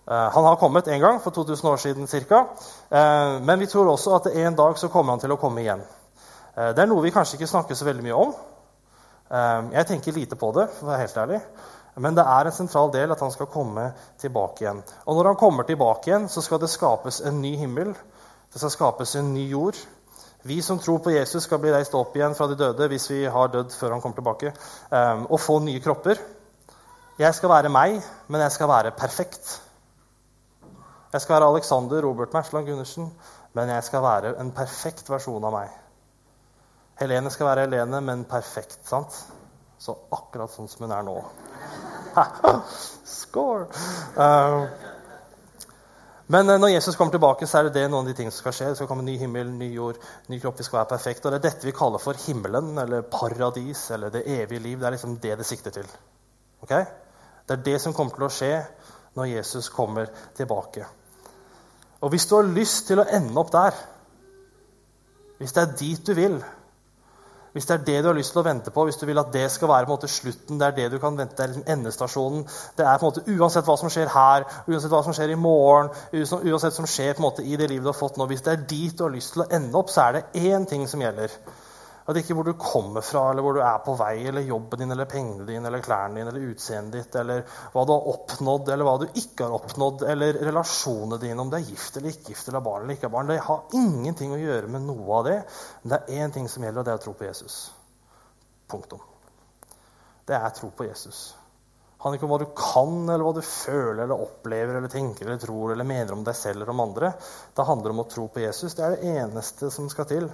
[0.03, 2.43] Uh, han har kommet en gang for 2000 år siden ca.
[2.91, 5.86] Uh, men vi tror også at en dag så kommer han til å komme igjen.
[6.56, 8.34] Eh, det er noe vi kanskje ikke snakker så veldig mye om.
[9.30, 11.42] Eh, jeg tenker lite på det, for å være helt ærlig.
[11.96, 14.82] Men det er en sentral del at han skal komme tilbake igjen.
[15.06, 17.94] Og når han kommer tilbake igjen, så skal det skapes en ny himmel.
[18.54, 19.78] Det skal skapes en ny jord.
[20.44, 23.22] Vi som tror på Jesus, skal bli reist opp igjen fra de døde hvis vi
[23.32, 24.54] har dødd før han kommer tilbake,
[24.92, 26.20] eh, og få nye kropper.
[27.22, 29.62] Jeg skal være meg, men jeg skal være perfekt.
[31.13, 33.12] Jeg skal være Alexander Robert Mersland Gundersen,
[33.54, 35.83] men jeg skal være en perfekt versjon av meg.
[37.04, 38.80] Helene skal være Helene, men perfekt.
[38.88, 39.18] sant?
[39.80, 41.18] Så akkurat sånn som hun er nå.
[43.18, 43.68] Score!
[44.16, 44.63] Uh,
[46.32, 48.56] men uh, når Jesus kommer tilbake, så er det, noen av de tingene som skal
[48.56, 48.70] skje.
[48.72, 50.00] Det skal komme ny himmel, ny jord,
[50.32, 50.62] ny kropp.
[50.62, 51.28] Vi skal være perfekte.
[51.28, 54.80] Og det er dette vi kaller for himmelen, eller paradis, eller det evige liv.
[54.80, 55.94] Det er liksom det det sikter til.
[56.63, 56.88] Okay?
[57.44, 58.54] Det er det som kommer til å skje
[59.20, 60.88] når Jesus kommer tilbake.
[62.04, 63.76] Og hvis du har lyst til å ende opp der,
[65.39, 66.39] hvis det er dit du vil,
[67.54, 69.34] hvis det er det du har lyst til å vente på, hvis du vil at
[69.34, 71.52] det skal være på en måte slutten, det er det du kan vente, det er
[71.52, 75.16] liksom endestasjonen det er på en måte Uansett hva som skjer her, uansett hva som
[75.16, 78.00] skjer i morgen, uansett hva som skjer på en måte i det livet du har
[78.00, 80.18] fått nå Hvis det er dit du har lyst til å ende opp, så er
[80.18, 81.34] det én ting som gjelder.
[82.04, 84.92] At ikke hvor du kommer fra, eller hvor du er på vei, eller jobben din,
[84.92, 88.88] eller pengene dine, eller klærne dine, eller utseendet ditt, eller hva du har oppnådd, eller
[88.88, 92.50] hva du ikke har oppnådd, eller relasjonene dine, om du er gift eller ikke gift,
[92.52, 93.32] eller barn eller ikke barn.
[93.32, 95.38] Det har ingenting å gjøre med noe av det.
[95.84, 97.62] Men det er én ting som gjelder, og det er å tro på Jesus.
[98.74, 99.08] Punktum.
[100.28, 101.22] Det er tro på Jesus.
[102.04, 105.24] Det handler ikke om hva du kan, eller hva du føler, eller opplever, eller tenker,
[105.30, 107.13] eller tror, eller mener om deg selv eller om andre.
[107.56, 108.76] Det handler om å tro på Jesus.
[108.76, 110.28] Det er det eneste som skal til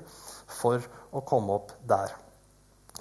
[0.60, 0.84] for
[1.16, 2.14] å komme opp der.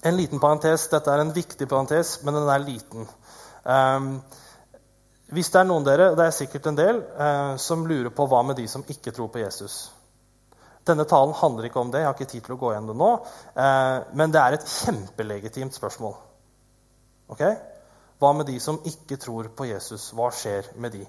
[0.03, 0.89] En liten parentes.
[0.93, 3.09] Dette er en viktig parentes, men den er liten.
[3.65, 4.11] Um,
[5.35, 8.45] hvis det er noen dere, det er sikkert en del, uh, som lurer på hva
[8.47, 9.89] med de som ikke tror på Jesus
[10.89, 13.03] Denne talen handler ikke om det, jeg har ikke tid til å gå gjennom det
[13.03, 13.09] nå.
[13.59, 16.15] Uh, men det er et kjempelegitimt spørsmål.
[17.35, 17.59] Okay?
[18.19, 20.09] Hva med de som ikke tror på Jesus?
[20.17, 21.05] Hva skjer med de?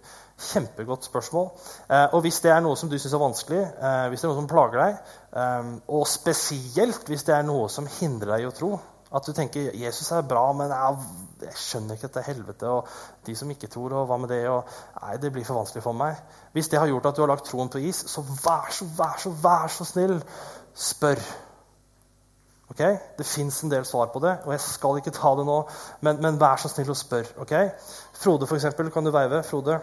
[0.49, 1.47] Kjempegodt spørsmål.
[1.89, 4.31] Eh, og hvis det er noe som du syns er vanskelig, eh, hvis det er
[4.31, 4.99] noe som plager deg,
[5.41, 8.73] eh, og spesielt hvis det er noe som hindrer deg i å tro
[9.09, 12.69] At du tenker Jesus er bra, men jeg, skjønner ikke dette helvete.
[12.69, 14.43] Og de som ikke tror, og hva med det?
[14.53, 14.69] Og,
[15.01, 16.19] nei, det blir for vanskelig for meg.
[16.53, 19.17] Hvis det har gjort at du har lagt troen på is, så vær så, vær
[19.17, 20.19] så, vær så snill,
[20.77, 21.25] spør.
[22.69, 22.97] Okay?
[23.17, 25.61] Det fins en del svar på det, og jeg skal ikke ta det nå.
[26.05, 27.31] Men, men vær så snill og spør.
[27.45, 27.71] Okay?
[28.13, 29.43] Frode, for eksempel, kan du veive?
[29.43, 29.79] Frode.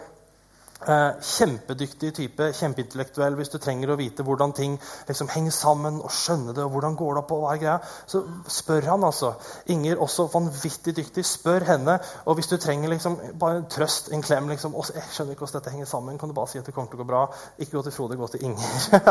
[0.85, 3.35] Eh, kjempedyktig type, kjempeintellektuell.
[3.35, 4.75] Hvis du trenger å vite hvordan ting
[5.07, 7.77] liksom henger sammen, og skjønne det, og hvordan går det opp, og hva er greia,
[8.05, 8.21] så
[8.59, 9.03] spør han.
[9.03, 9.33] altså.
[9.73, 11.25] Inger, også vanvittig dyktig.
[11.25, 11.97] Spør henne.
[12.25, 15.59] Og hvis du trenger liksom, bare en trøst, en klem liksom, Jeg skjønner ikke hvordan
[15.59, 16.17] dette henger sammen.
[16.17, 17.25] Kan du bare si at det kommer til å gå bra?
[17.57, 19.01] Ikke gå til Frode, gå til Inger.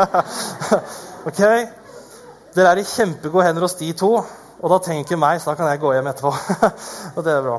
[1.29, 1.43] ok?
[2.57, 4.15] Dere er i kjempegode hender hos de to,
[4.57, 6.31] og da trenger ikke meg, så da kan jeg gå hjem etterpå.
[7.15, 7.57] og det er bra.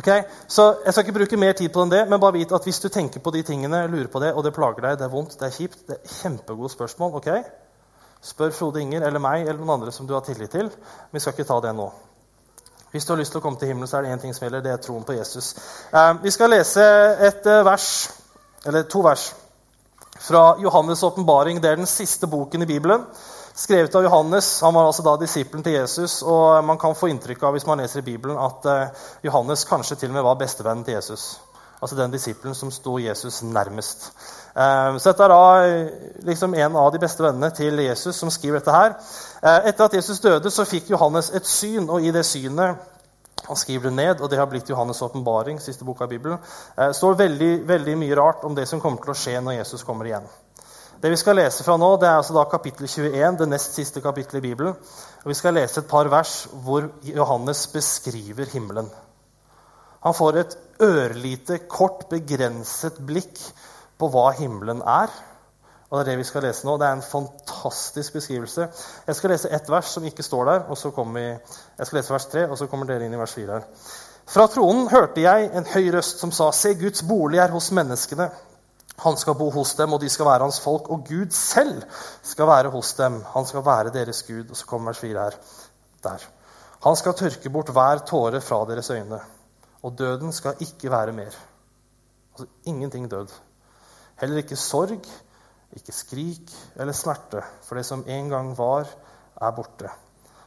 [0.00, 0.06] Ok,
[0.48, 2.64] så Jeg skal ikke bruke mer tid på det enn det, men bare vit at
[2.64, 5.12] hvis du tenker på de tingene, lurer på det, og det plager deg, det er
[5.12, 7.18] vondt, det er kjipt, det er kjempegode spørsmål.
[7.20, 7.28] ok?
[8.24, 10.70] Spør Frode Inger eller meg eller noen andre som du har tillit til.
[11.12, 11.90] Vi skal ikke ta det nå.
[12.94, 14.46] Hvis du har lyst til å komme til himmelen, så er det én ting som
[14.46, 14.64] gjelder.
[14.64, 15.52] Det er troen på Jesus.
[15.92, 16.88] Eh, vi skal lese
[17.28, 17.90] et eh, vers,
[18.64, 19.28] eller to vers
[20.22, 21.60] fra Johannes' åpenbaring.
[21.60, 23.04] Det er den siste boken i Bibelen
[23.54, 24.60] skrevet av Johannes.
[24.60, 26.22] Han var altså da disippelen til Jesus.
[26.22, 29.96] og Man kan få inntrykk av hvis man leser i Bibelen, at uh, Johannes kanskje
[29.96, 31.40] til og med var bestevennen til Jesus.
[31.82, 34.12] Altså den disippelen som sto Jesus nærmest.
[34.54, 35.92] Uh, så dette er da eh,
[36.28, 38.94] liksom en av de beste vennene til Jesus som skriver dette her.
[39.66, 42.88] Etter at Jesus døde, så fikk Johannes et syn, og i det synet
[43.42, 46.38] han skriver det ned, og det har blitt Johannes' åpenbaring, siste boka i Bibelen.
[46.94, 50.06] Står veldig, veldig mye rart om det som kommer til å skje når Jesus kommer
[50.06, 50.28] igjen.
[51.02, 54.00] Det vi skal lese fra nå, det er altså da kapittel 21, det nest siste
[54.00, 54.76] kapittelet i Bibelen.
[55.24, 58.86] Og Vi skal lese et par vers hvor Johannes beskriver himmelen.
[60.06, 63.40] Han får et ørlite, kort, begrenset blikk
[63.98, 65.10] på hva himmelen er.
[65.90, 66.76] Og Det er det vi skal lese nå.
[66.78, 68.68] Det er en fantastisk beskrivelse.
[69.06, 70.64] Jeg skal lese ett vers som ikke står der.
[70.68, 71.26] og så kommer vi,
[71.78, 73.66] Jeg skal lese vers 3, og så kommer dere inn i vers 4 her.
[74.26, 78.30] Fra tronen hørte jeg en høy røst som sa, Se, Guds bolig er hos menneskene.
[78.98, 80.90] Han skal bo hos dem, og de skal være hans folk.
[80.90, 81.82] Og Gud selv
[82.22, 83.22] skal være hos dem.
[83.34, 84.50] Han skal være deres Gud.
[84.50, 85.38] Og så kommer vers 4 her.
[86.04, 86.26] Der.
[86.82, 89.20] Han skal tørke bort hver tåre fra deres øyne.
[89.82, 91.34] Og døden skal ikke være mer.
[92.32, 93.28] Altså ingenting død.
[94.20, 95.06] Heller ikke sorg,
[95.72, 98.86] ikke skrik eller smerte, for det som en gang var,
[99.40, 99.90] er borte.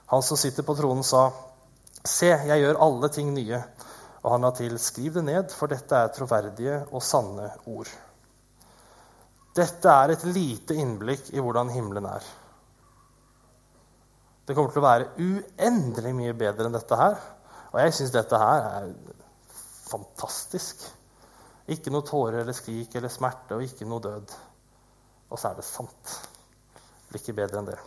[0.08, 1.30] Han som sitter på tronen, sa,
[2.06, 3.62] Se, jeg gjør alle ting nye.
[4.24, 7.90] Og han la til, skriv det ned, for dette er troverdige og sanne ord.
[9.56, 12.26] Dette er et lite innblikk i hvordan himmelen er.
[14.46, 17.16] Det kommer til å være uendelig mye bedre enn dette her.
[17.72, 18.92] Og jeg syns dette her er
[19.88, 20.84] fantastisk.
[21.72, 24.36] Ikke noe tårer eller skrik eller smerte og ikke noe død.
[25.32, 26.20] Og så er det sant.
[26.76, 27.80] Det blir ikke bedre enn det.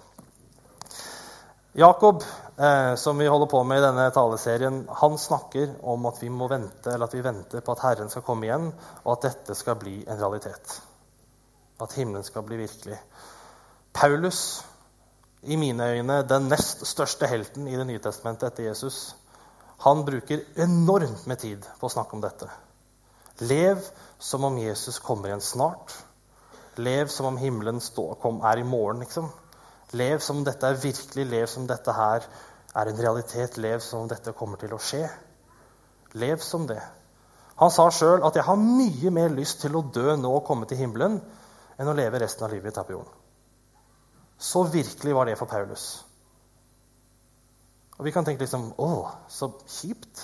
[1.79, 2.25] Jakob,
[2.57, 6.49] eh, som vi holder på med i denne taleserien, han snakker om at vi må
[6.51, 8.71] vente, eller at vi venter på at Herren skal komme igjen,
[9.05, 10.81] og at dette skal bli en realitet
[11.81, 12.99] at himmelen skal bli virkelig.
[13.93, 14.65] Paulus,
[15.43, 19.17] i mine øyne den nest største helten i Det nye testamentet etter Jesus,
[19.79, 22.49] han bruker enormt med tid på å snakke om dette.
[23.39, 23.83] Lev
[24.19, 25.95] som om Jesus kommer igjen snart.
[26.77, 29.31] Lev som om himmelen er i morgen, liksom.
[29.93, 31.27] Lev som om dette er virkelig.
[31.27, 32.27] Lev som om dette her
[32.75, 33.57] er en realitet.
[33.57, 35.09] Lev som om dette kommer til å skje.
[36.15, 36.83] Lev som det.
[37.59, 40.67] Han sa sjøl at 'jeg har mye mer lyst til å dø nå og komme
[40.67, 41.21] til himmelen'
[41.79, 43.15] enn å leve resten av livet her på jorden.
[44.39, 45.87] Så virkelig var det for Paulus.
[47.99, 48.91] Og vi kan tenke liksom Å,
[49.29, 50.23] så kjipt.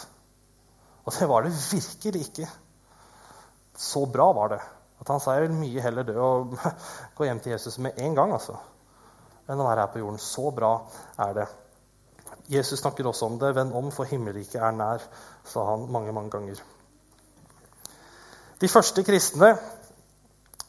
[1.04, 2.46] Og det var det virkelig ikke.
[3.74, 4.60] Så bra var det.
[5.02, 6.54] At han sa jeg vil mye heller dø og
[7.18, 8.32] gå hjem til Jesus med en gang.
[8.32, 8.56] altså.
[9.48, 10.22] enn å være her på jorden.
[10.22, 10.76] Så bra
[11.26, 11.48] er det.
[12.48, 13.54] Jesus snakker også om det.
[13.54, 15.02] 'Vend om, for himmelriket er nær',
[15.44, 16.62] sa han mange, mange ganger.
[18.60, 19.56] De første kristne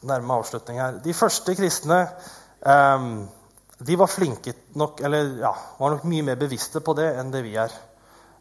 [0.08, 1.00] nærme avslutning her.
[1.04, 2.00] De første kristne
[2.62, 3.26] um,
[3.78, 7.42] de var flinke nok, eller ja, var nok mye mer bevisste på det enn det
[7.44, 7.72] vi er.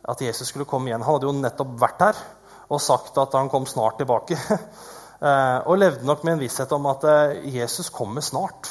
[0.08, 1.04] At Jesus skulle komme igjen.
[1.04, 2.21] Han hadde jo nettopp vært her
[2.71, 4.39] og sagt at han kom snart tilbake.
[5.15, 8.67] Eh, og levde nok med en visshet om at eh, Jesus kommer snart.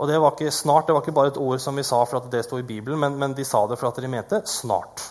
[0.00, 2.22] Og det var ikke snart, det var ikke bare et ord som vi sa for
[2.22, 5.04] at det sto i Bibelen, men, men de sa det for at de mente snart.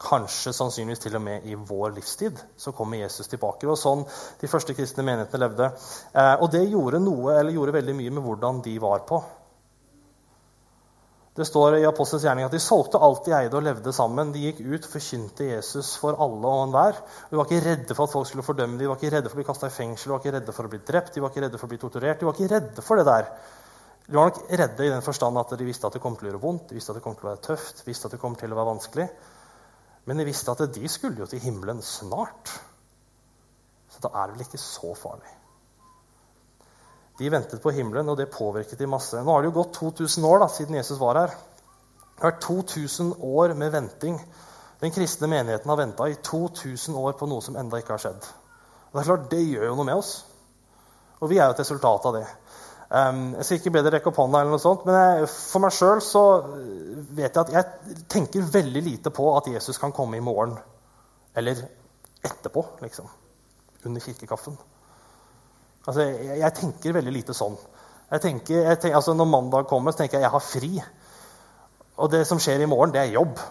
[0.00, 3.68] Kanskje sannsynligvis til og med i vår livstid så kommer Jesus tilbake.
[3.70, 4.04] Og sånn
[4.40, 5.72] de første kristne menighetene levde.
[6.12, 9.22] Eh, og det gjorde noe, eller gjorde veldig mye med hvordan de var på.
[11.36, 14.30] Det står i Apostels gjerning at de solgte alt de eide og levde sammen.
[14.32, 17.00] De gikk ut forkynte Jesus for alle og enhver.
[17.28, 19.36] De var ikke redde for at folk skulle fordømme dem, de var ikke redde for
[19.36, 21.34] å bli kasta i fengsel, de var ikke redde for å bli drept, de var
[21.34, 22.22] ikke redde for å bli torturert.
[22.22, 23.28] De var ikke redde for det der.
[24.06, 26.30] De var nok redde i den forstand at de visste at det kom til å
[26.30, 28.22] gjøre vondt, de visste at det kom til å være tøft, de visste at det
[28.22, 29.08] kom til å være vanskelig.
[30.06, 32.52] Men de visste at de skulle jo til himmelen snart.
[33.90, 35.32] Så da er det vel ikke så farlig.
[37.18, 39.18] De ventet på himmelen, og det påvirket de masse.
[39.24, 41.32] Nå har det jo gått 2000 år da, siden Jesus var her.
[42.16, 44.18] Det har vært 2000 år med venting.
[44.80, 48.28] Den kristne menigheten har venta i 2000 år på noe som enda ikke har skjedd.
[48.90, 50.12] Og Det er klart, det gjør jo noe med oss.
[51.20, 52.26] Og vi er jo et resultat av det.
[52.86, 55.64] Um, jeg skal ikke be dere rekke opp hånda, eller noe sånt, men jeg, for
[55.64, 56.22] meg sjøl så
[57.18, 60.54] vet jeg at jeg tenker veldig lite på at Jesus kan komme i morgen.
[61.36, 61.64] Eller
[62.24, 63.10] etterpå, liksom.
[63.86, 64.54] Under kirkekaffen.
[65.86, 67.58] Altså, jeg, jeg, tenker veldig lite sånn.
[68.10, 70.72] Jeg tenker, jeg tenker, altså, når mandag kommer, så tenker jeg at jeg har fri.
[71.96, 73.42] Og det som skjer i morgen, det er jobb.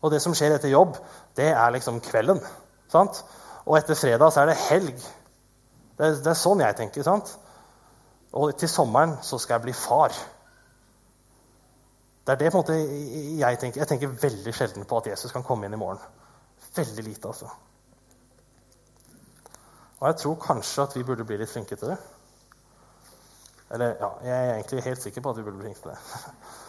[0.00, 0.96] Og det som skjer etter jobb,
[1.36, 2.40] det er liksom kvelden.
[2.92, 3.24] Sant?
[3.66, 5.06] Og etter fredag så er det helg.
[5.98, 7.04] Det det er sånn jeg tenker.
[7.06, 7.34] sant?
[8.32, 10.14] Og til sommeren så skal jeg bli far.
[12.26, 12.76] Det er det på en måte
[13.40, 13.80] jeg tenker.
[13.80, 15.98] Jeg tenker veldig sjelden på at Jesus kan komme inn i morgen.
[16.76, 17.48] Veldig lite, altså.
[19.98, 21.98] Og jeg tror kanskje at vi burde bli litt flinke til det.
[23.70, 25.98] Eller ja, jeg er egentlig helt sikker på at vi burde bli flinke til det.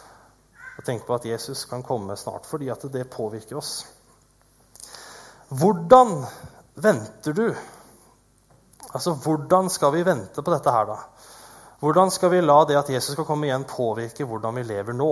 [0.78, 3.86] Og tenke på at Jesus kan komme snart, fordi at det påvirker oss.
[5.48, 6.24] Hvordan
[6.74, 7.46] venter du?
[8.94, 10.98] Altså, Hvordan skal vi vente på dette her, da?
[11.82, 15.08] Hvordan skal vi la det at Jesus skal komme igjen, påvirke hvordan vi lever nå?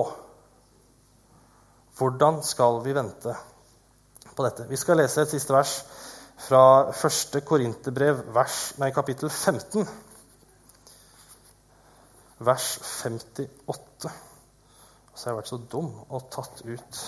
[1.98, 3.35] Hvordan skal vi vente
[4.37, 4.68] på dette?
[4.70, 5.72] Vi skal lese et siste vers
[6.40, 6.61] fra
[6.94, 7.40] 1.
[7.44, 8.22] Korinterbrev,
[8.94, 9.88] kapittel 15,
[12.38, 12.68] vers
[13.02, 14.14] 58.
[15.11, 17.02] Så har vært så dum og tatt ut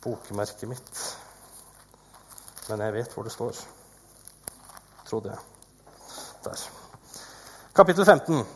[0.00, 1.04] bokmerket mitt.
[2.70, 3.62] Men jeg vet hvor det står.
[5.04, 5.46] Trodde jeg.
[6.48, 6.66] Der.
[7.76, 8.46] Kapittel 15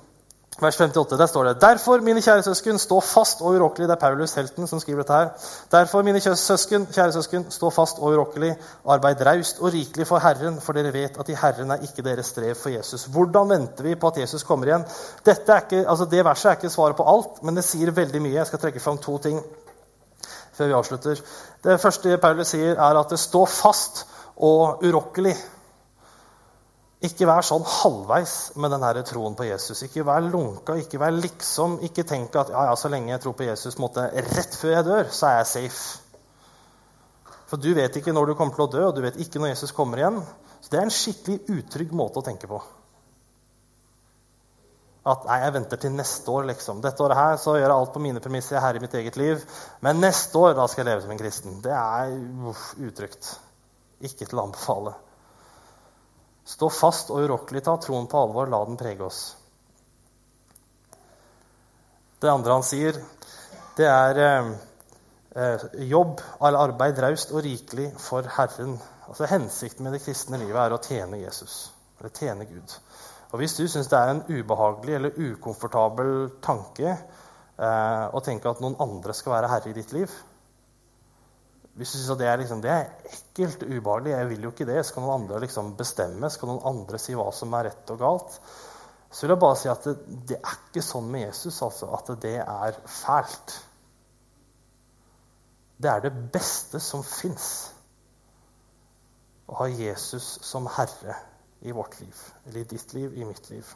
[0.60, 3.88] vers 58, der står det Derfor, mine kjære søsken, stå fast og urokkelig.
[3.88, 5.28] Det er Paulus, helten, som skriver dette her.
[5.72, 8.54] Derfor, mine søsken, kjære søsken, stå fast og urokkelig.
[8.88, 12.26] Arbeid raust og rikelig for Herren, for dere vet at i Herren er ikke deres
[12.26, 13.04] strev for Jesus.
[13.04, 14.84] Hvordan venter vi på at Jesus kommer igjen?
[15.26, 18.38] Ikke, altså det verset er ikke svaret på alt, men det sier veldig mye.
[18.38, 19.40] Jeg skal trekke fram to ting
[20.52, 21.20] før vi avslutter.
[21.64, 24.06] Det første Paulus sier, er at det står fast
[24.36, 25.36] og urokkelig.
[27.00, 29.78] Ikke vær sånn halvveis med denne troen på Jesus.
[29.86, 31.78] Ikke vær lunka, ikke vær liksom.
[31.86, 34.04] Ikke tenk at ja, ja, så lenge jeg tror på Jesus, måtte,
[34.36, 37.38] rett før jeg dør, så er jeg safe.
[37.48, 39.54] For du vet ikke når du kommer til å dø, og du vet ikke når
[39.54, 40.20] Jesus kommer igjen.
[40.60, 42.60] Så Det er en skikkelig utrygg måte å tenke på.
[45.08, 46.82] At nei, jeg venter til neste år, liksom.
[46.84, 48.58] Dette året her så gjør jeg alt på mine premisser.
[48.58, 49.44] Jeg er herre i mitt eget liv.
[49.80, 51.60] Men neste år da skal jeg leve som en kristen.
[51.64, 52.12] Det er
[52.90, 53.38] utrygt.
[54.04, 54.92] Ikke til å anbefale.
[56.50, 59.20] Stå fast og urokkelig, ta troen på alvor, la den prege oss.
[62.20, 62.98] Det andre han sier,
[63.78, 64.48] det er eh,
[65.40, 68.74] eh, jobb eller arbeid raust og rikelig for Herren.
[69.06, 71.62] Altså Hensikten med det kristne livet er å tjene Jesus,
[72.00, 72.74] eller tjene Gud.
[73.30, 78.60] Og Hvis du syns det er en ubehagelig eller ukomfortabel tanke eh, å tenke at
[78.64, 80.18] noen andre skal være herre i ditt liv,
[81.78, 84.80] hvis du syns det, liksom, det, er ekkelt og ubehagelig, jeg vil jo ikke det,
[84.86, 88.38] skal noen andre liksom bestemme, skal noen andre si hva som er rett og galt,
[89.10, 92.10] så vil jeg bare si at det, det er ikke sånn med Jesus altså, at
[92.22, 93.56] det er fælt.
[95.80, 97.48] Det er det beste som fins
[99.50, 101.16] å ha Jesus som herre
[101.66, 103.66] i vårt liv, eller i ditt liv, i mitt liv.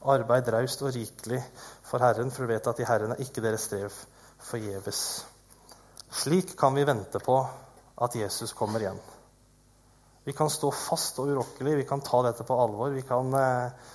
[0.00, 1.42] Arbeid raust og rikelig
[1.84, 3.92] for Herren, for du vet at i Herren er ikke deres strev
[4.40, 5.02] forgjeves.
[6.10, 7.36] Slik kan vi vente på
[8.00, 9.00] at Jesus kommer igjen.
[10.24, 12.92] Vi kan stå fast og urokkelig, vi kan ta dette på alvor.
[12.96, 13.92] Vi kan eh,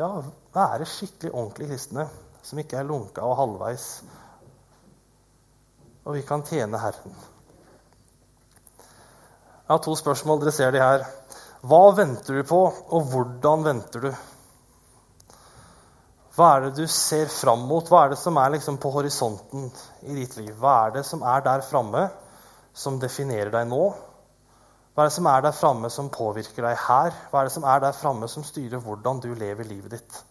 [0.00, 0.10] ja,
[0.54, 2.06] være skikkelig ordentlige kristne
[2.42, 3.88] som ikke er lunka og halvveis.
[6.04, 7.16] Og vi kan tjene Herren.
[8.78, 10.40] Jeg har to spørsmål.
[10.40, 11.04] Dere ser de her.
[11.68, 14.12] Hva venter du på, og hvordan venter du?
[16.38, 17.88] Hva er det du ser fram mot?
[17.90, 19.64] Hva er det som er liksom på horisonten
[20.06, 20.52] i ditt liv?
[20.60, 22.04] Hva er det som er der framme,
[22.70, 23.80] som definerer deg nå?
[24.94, 27.18] Hva er det som er der framme som påvirker deg her?
[27.32, 30.22] Hva er det som er der framme som styrer hvordan du lever livet ditt?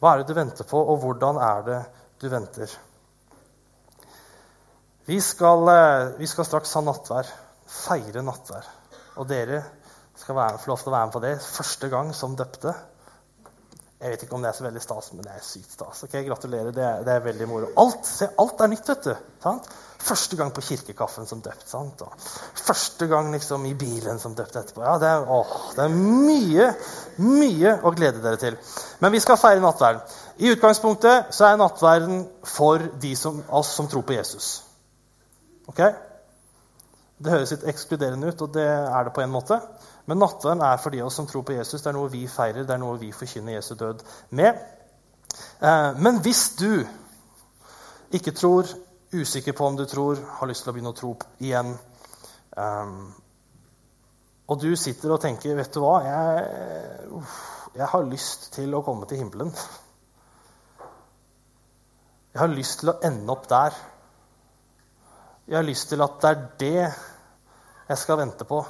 [0.00, 1.78] Hva er det du venter på, og hvordan er det
[2.24, 2.72] du venter?
[5.04, 7.28] Vi skal, eh, vi skal straks ha nattvær.
[7.68, 8.76] Feire nattvær.
[9.20, 9.66] Og dere
[10.16, 12.72] skal få lov til å være med på det første gang som døpte.
[13.98, 16.04] Jeg vet ikke om det er så veldig stas, men det er sykt stas.
[16.06, 16.70] Ok, Gratulerer.
[16.74, 17.70] Det er, det er veldig moro.
[17.82, 19.24] Alt, se, alt er nytt, vet du.
[19.42, 19.66] Sant?
[19.98, 21.64] Første gang på kirkekaffen som døpt.
[21.66, 22.04] sant?
[22.06, 22.28] Og
[22.62, 24.84] første gang liksom i bilen som døpt etterpå.
[24.86, 26.68] Ja, det er, åh, det er mye,
[27.26, 28.60] mye å glede dere til.
[29.02, 30.16] Men vi skal feire nattverden.
[30.38, 34.52] I utgangspunktet så er nattverden for de som, oss som tror på Jesus.
[35.66, 35.82] Ok?
[37.18, 39.58] Det høres litt ekskluderende ut, og det er det på en måte.
[40.08, 41.82] Men nattverden er for de av oss som tror på Jesus.
[41.84, 44.00] Det er noe vi feirer, det er noe vi forkynner Jesu død
[44.40, 44.56] med.
[45.60, 46.86] Eh, men hvis du
[48.16, 48.70] ikke tror,
[49.12, 51.10] usikker på om du tror, har lyst til å begynne å tro
[51.44, 51.74] igjen
[52.56, 52.94] eh,
[54.48, 56.00] Og du sitter og tenker 'Vet du hva?
[56.04, 57.22] Jeg,
[57.76, 59.52] jeg har lyst til å komme til himmelen.'
[62.32, 63.76] Jeg har lyst til å ende opp der.
[65.48, 66.92] Jeg har lyst til at det er det
[67.88, 68.60] jeg skal vente på.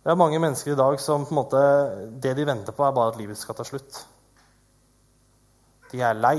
[0.00, 1.60] Det er mange mennesker i dag som på en måte,
[2.22, 3.98] det de venter på, er bare at livet skal ta slutt.
[5.92, 6.38] De er lei.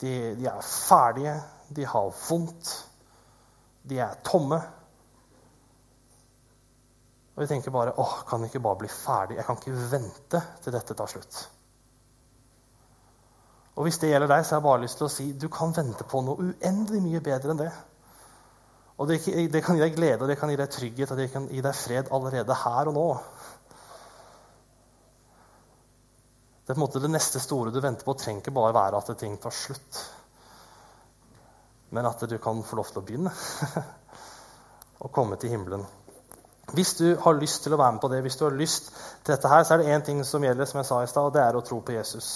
[0.00, 1.34] De, de er ferdige.
[1.76, 2.72] De har vondt.
[3.84, 4.60] De er tomme.
[7.34, 9.36] Og vi tenker bare åh, kan jeg ikke bare bli ferdig?
[9.36, 11.40] Jeg kan ikke vente til dette tar slutt.
[13.74, 15.74] Og Hvis det gjelder deg, så har jeg bare lyst til å si du kan
[15.76, 17.72] vente på noe uendelig mye bedre enn det.
[18.98, 19.18] Og det,
[19.50, 21.62] det, kan gi deg glede, og det kan gi deg trygghet og det kan gi
[21.64, 23.08] deg fred allerede her og nå.
[26.64, 29.02] Det er på en måte det neste store du venter på, trenger ikke bare være
[29.02, 29.98] at ting tar slutt.
[31.90, 33.34] Men at du kan få lov til å begynne.
[35.04, 35.84] og komme til himmelen.
[36.72, 39.34] Hvis du har lyst til å være med på det, hvis du har lyst til
[39.34, 41.34] dette her, så er det én ting som gjelder, som jeg sa i stad, og
[41.34, 42.30] det er å tro på Jesus.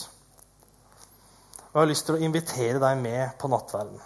[1.71, 3.97] Og jeg har lyst til å invitere deg med på nattverden.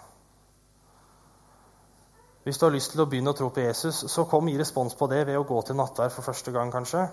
[2.43, 4.97] Hvis du har lyst til å begynne å tro på Jesus, så kom i respons
[4.99, 7.05] på det ved å gå til nattverd for første gang, kanskje.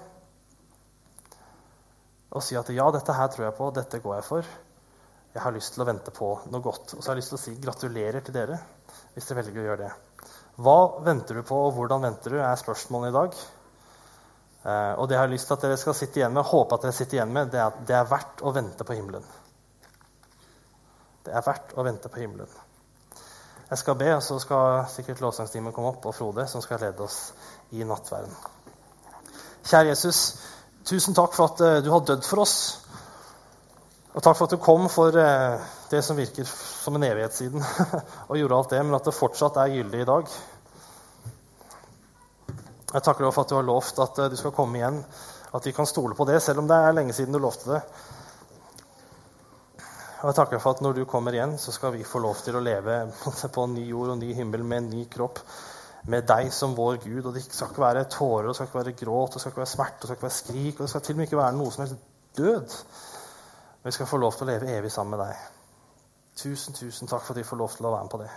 [2.30, 4.50] Og si at 'ja, dette her tror jeg på, dette går jeg for'.
[5.34, 6.94] Jeg har lyst til å vente på noe godt.
[6.94, 8.58] Og så har jeg lyst til å si gratulerer til dere
[9.14, 9.92] hvis dere velger å gjøre det.
[10.58, 13.36] Hva venter du på, og hvordan venter du, er spørsmålet i dag.
[14.64, 16.82] Eh, og det jeg har lyst til at dere skal sitte igjen med, håpe at
[16.82, 19.30] dere sitter igjen med, det er at det er verdt å vente på himmelen.
[21.24, 22.50] Det er verdt å vente på himmelen.
[23.70, 27.04] Jeg skal be, og så skal sikkert lovsangstimen komme opp, og Frode, som skal lede
[27.04, 27.18] oss
[27.70, 28.33] i nattverden.
[29.62, 30.22] Kjære Jesus,
[30.90, 32.56] tusen takk for at uh, du har dødd for oss.
[34.11, 37.62] Og takk for at du kom for uh, det som virker som en evighet siden,
[38.28, 40.35] og gjorde alt det, men at det fortsatt er gyldig i dag.
[42.90, 44.98] Jeg takker deg for at du har lovt at uh, du skal komme igjen,
[45.54, 47.85] at vi kan stole på det, selv om det er lenge siden du lovte det.
[50.20, 52.59] Og jeg takker for at når du kommer igjen, så skal vi få lov til
[52.59, 52.96] å leve
[53.54, 55.40] på en ny jord og en ny himmel med en ny kropp.
[56.12, 57.24] Med deg som vår Gud.
[57.24, 59.72] Og det skal ikke være tårer, det skal ikke være gråt, det skal ikke være
[59.72, 60.74] smerte, det skal ikke være skrik.
[60.76, 62.06] Og det skal til og med ikke være noe som helst
[62.37, 62.76] død.
[63.83, 65.48] Vi skal få lov til å leve evig sammen med deg.
[66.40, 68.30] Tusen, tusen takk for at vi får lov til å være med på det.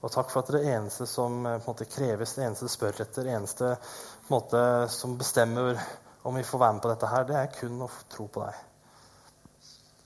[0.00, 3.36] Og takk for at det eneste som eh, måte, kreves, det eneste spør etter, det
[3.36, 3.74] eneste
[4.28, 5.80] måte, som bestemmer
[6.28, 8.69] om vi får være med på dette her, det er kun å tro på deg.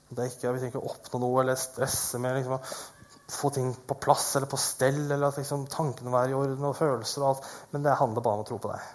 [0.08, 3.50] Det er ikke, Vi trenger ikke å oppnå noe eller stresse med liksom, å få
[3.54, 7.24] ting på plass eller på stell, eller at liksom, tankene være i orden og følelser
[7.24, 7.48] og alt.
[7.72, 8.92] Men det handler bare om å tro på deg.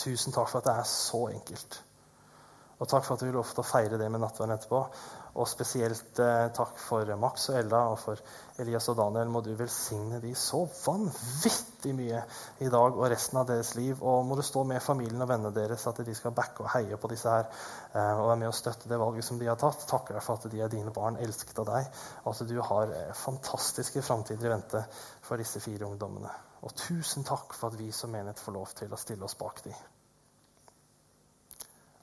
[0.00, 1.80] Tusen takk for at det er så enkelt.
[2.80, 4.84] Og takk for at du vil lov å feire det med nattverden etterpå.
[5.38, 8.18] Og spesielt eh, takk for Max og Ella og for
[8.60, 9.30] Elias og Daniel.
[9.30, 12.22] Må du velsigne de så vanvittig mye
[12.64, 14.02] i dag og resten av deres liv.
[14.02, 16.98] Og må du stå med familien og vennene deres, at de skal backe og heie
[16.98, 17.48] på disse her.
[17.94, 19.86] Eh, og være med og støtte det valget som de har tatt.
[19.90, 22.04] Takker deg for at de er dine barn, elsket av deg.
[22.24, 24.84] Og at du har eh, fantastiske framtider i vente
[25.26, 26.34] for disse fire ungdommene.
[26.66, 29.62] Og tusen takk for at vi som menighet får lov til å stille oss bak
[29.64, 29.78] dem.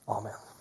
[0.07, 0.56] Amen.